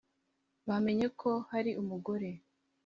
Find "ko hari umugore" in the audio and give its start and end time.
1.19-2.29